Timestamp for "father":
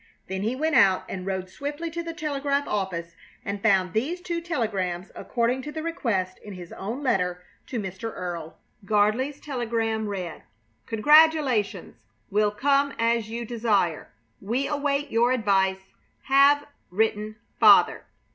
17.59-18.05